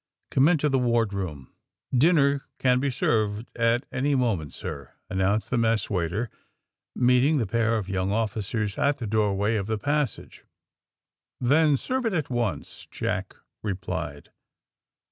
Come 0.31 0.47
into 0.47 0.67
the 0.67 0.79
wardroom." 0.79 1.51
'^Dinner 1.93 2.41
can 2.57 2.79
be 2.79 2.89
served 2.89 3.55
at 3.55 3.85
any 3.91 4.15
moment, 4.15 4.51
sir," 4.51 4.93
announced 5.11 5.51
the 5.51 5.59
mess 5.59 5.91
waiter, 5.91 6.31
meeting 6.95 7.37
the 7.37 7.45
pair 7.45 7.77
of 7.77 7.87
young 7.87 8.11
officers 8.11 8.79
at 8.79 8.97
the 8.97 9.05
doorway 9.05 9.57
of 9.57 9.67
the 9.67 9.77
passage. 9.77 10.43
Then 11.39 11.77
serve 11.77 12.07
it 12.07 12.13
at 12.13 12.31
once," 12.31 12.87
Jack 12.89 13.35
replied. 13.61 14.31